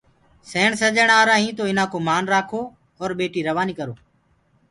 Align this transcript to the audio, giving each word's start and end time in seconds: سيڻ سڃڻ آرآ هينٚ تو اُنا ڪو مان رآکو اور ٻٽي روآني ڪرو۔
سيڻ 0.51 0.69
سڃڻ 0.79 1.09
آرآ 1.19 1.35
هينٚ 1.43 1.57
تو 1.57 1.63
اُنا 1.69 1.85
ڪو 1.91 1.97
مان 2.07 2.23
رآکو 2.33 2.61
اور 2.99 3.09
ٻٽي 3.17 3.41
روآني 3.49 3.73
ڪرو۔ 3.79 3.95